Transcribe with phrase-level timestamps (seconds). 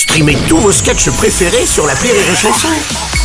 [0.00, 2.68] Streamez tous vos sketchs préférés sur la Rire et Chanson.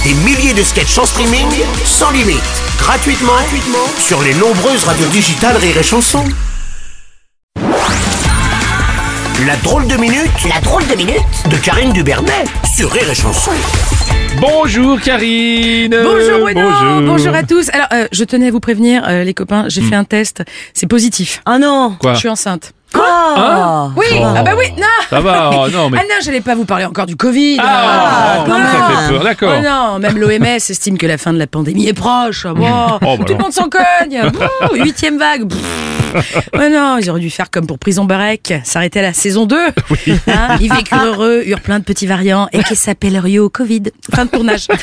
[0.04, 1.48] Des milliers de sketchs en streaming,
[1.86, 2.44] sans limite,
[2.78, 6.21] gratuitement, gratuitement sur les nombreuses radios digitales Rire et Chanson.
[9.47, 12.43] La drôle de minute, la drôle de minute de Karine Dubernet
[12.76, 13.51] sur Rire et Chanson.
[14.42, 17.70] Bonjour Karine Bonjour Bruno, bonjour, à tous.
[17.70, 20.88] Alors, euh, je tenais à vous prévenir, euh, les copains, j'ai fait un test, c'est
[20.88, 21.41] positif.
[21.45, 22.73] Ah non Quoi Je suis enceinte.
[23.03, 25.98] Ah Oui, ah bah oui, non Ça va, oh, non mais...
[25.99, 27.57] Ah non, j'allais pas vous parler encore du Covid.
[27.62, 28.55] Ah, Ah, oh, non.
[28.58, 29.53] ça fait peur, d'accord.
[29.58, 32.45] Oh non, même l'OMS estime que la fin de la pandémie est proche.
[32.48, 32.67] Bon,
[33.02, 34.22] Oh, bah tout le monde s'en cogne.
[34.73, 35.48] Huitième vague.
[35.50, 35.84] Pff.
[36.76, 39.56] Non, ils auraient dû faire comme pour Prison Break, s'arrêter à la saison 2.
[40.28, 43.84] Hein, ils vécurent heureux, eurent plein de petits variants et qui s'appelleraient au Covid.
[44.14, 44.68] Fin de tournage.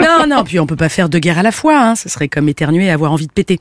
[0.00, 1.78] Non, non, puis on peut pas faire deux guerres à la fois.
[1.78, 1.94] Hein.
[1.96, 3.58] Ce serait comme éternuer et avoir envie de péter.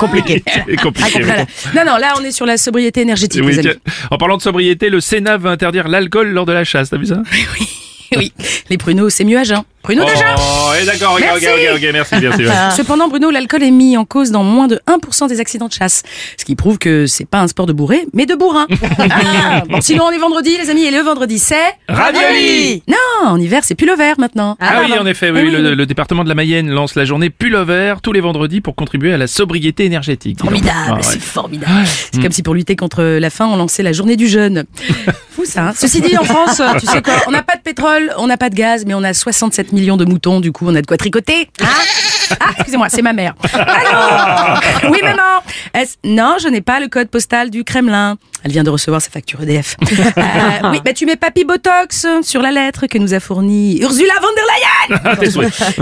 [0.00, 0.42] Compliqué.
[0.82, 1.22] Compliqué.
[1.22, 1.44] Voilà.
[1.74, 3.76] Non, non, là on est sur la sobriété énergétique, Oui, les amis.
[4.10, 7.06] en parlant de sobriété, le Sénat veut interdire l'alcool lors de la chasse, t'as vu
[7.06, 7.22] ça?
[8.16, 8.32] Oui,
[8.70, 9.62] les pruneaux, c'est mieux à jeun.
[9.94, 12.42] Jeun Oh, et d'accord, ok, ok, ok, ok, merci, merci.
[12.44, 12.52] ouais.
[12.76, 16.02] Cependant, Bruno, l'alcool est mis en cause dans moins de 1% des accidents de chasse.
[16.36, 18.66] Ce qui prouve que c'est pas un sport de bourré, mais de bourrin.
[19.08, 21.56] Ah, bon, sinon, on est vendredi, les amis, et le vendredi, c'est...
[21.88, 22.96] Ravioli Non,
[23.30, 24.56] en hiver, c'est pull vert maintenant.
[24.60, 25.50] Ah oui, en effet, oui, Eh oui.
[25.62, 29.12] le, le département de la Mayenne lance la journée Pullover tous les vendredis pour contribuer
[29.14, 30.40] à la sobriété énergétique.
[30.40, 31.02] Formidable, Ah, ouais.
[31.02, 31.72] c'est formidable.
[31.86, 34.64] C'est comme si pour lutter contre la faim, on lançait la journée du jeûne.
[35.30, 35.68] Fou ça.
[35.68, 38.36] Hein Ceci dit, en France, tu sais quoi, on n'a pas de pétrole, on n'a
[38.36, 40.86] pas de gaz, mais on a 67 millions de moutons, du coup, on a de
[40.86, 41.48] quoi tricoter.
[41.62, 41.66] Hein
[42.40, 43.34] ah, excusez-moi, c'est ma mère.
[43.52, 45.35] Alors Oui, maman
[45.76, 48.16] Est-ce- Non, je n'ai pas le code postal du Kremlin.
[48.44, 49.76] Elle vient de recevoir sa facture EDF.
[50.16, 54.14] Euh, oui, bah tu mets papy Botox sur la lettre que nous a fournie Ursula
[54.20, 54.44] von der
[54.96, 55.00] Leyen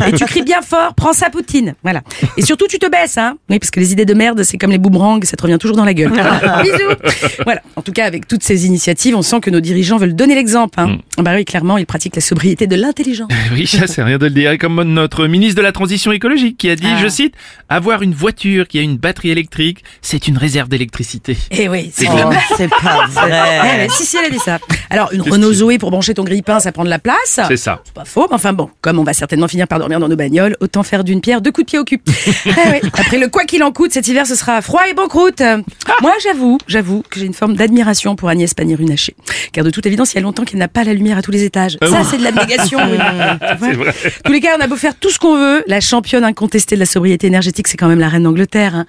[0.03, 1.75] Ah, et tu cries bien fort, prends ça Poutine.
[1.83, 2.03] Voilà.
[2.37, 3.37] Et surtout, tu te baisses, hein.
[3.49, 5.77] Oui, parce que les idées de merde, c'est comme les boomerangs, ça te revient toujours
[5.77, 6.11] dans la gueule.
[6.63, 7.37] Bisous.
[7.45, 7.63] Voilà.
[7.77, 10.79] En tout cas, avec toutes ces initiatives, on sent que nos dirigeants veulent donner l'exemple,
[10.81, 10.99] hein.
[11.19, 13.29] Bah oui, clairement, ils pratiquent la sobriété de l'intelligence.
[13.53, 14.59] Oui, ça c'est rien de le dire.
[14.59, 16.99] Comme notre ministre de la Transition écologique qui a dit, Ah.
[17.01, 17.35] je cite,
[17.69, 21.37] avoir une voiture qui a une batterie électrique, c'est une réserve d'électricité.
[21.51, 23.31] Eh oui, c'est Oh, c'est pas vrai.
[23.31, 24.59] ouais, si, si, elle a dit ça.
[24.91, 27.41] Alors, une Renault Zoé pour brancher ton grille-pain, ça prend de la place.
[27.49, 27.81] C'est ça.
[27.85, 30.17] C'est pas faux, mais enfin bon, comme on va certainement finir par dormir dans nos
[30.17, 32.01] bagnoles, autant faire d'une pierre deux coups de pied au cul.
[32.47, 32.81] Eh ouais.
[32.99, 35.41] Après le quoi qu'il en coûte, cet hiver ce sera froid et banqueroute.
[35.41, 35.59] Euh,
[36.03, 39.15] Moi j'avoue, j'avoue que j'ai une forme d'admiration pour Agnès Pannier-Runacher.
[39.53, 41.31] Car de toute évidence, il y a longtemps qu'elle n'a pas la lumière à tous
[41.31, 41.77] les étages.
[41.83, 42.79] Ça c'est de l'abnégation.
[42.91, 42.99] oui.
[43.61, 43.95] C'est vrai.
[44.25, 46.81] tous les cas, on a beau faire tout ce qu'on veut, la championne incontestée de
[46.81, 48.75] la sobriété énergétique, c'est quand même la reine d'Angleterre.
[48.75, 48.87] hein.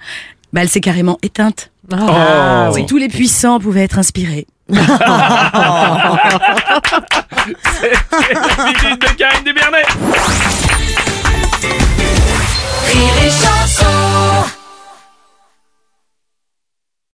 [0.52, 1.70] Bah, elle s'est carrément éteinte.
[1.92, 2.72] Oh.
[2.74, 4.46] Si tous les puissants pouvaient être inspirés.
[4.68, 4.80] C'est la
[8.64, 9.44] minute de Karine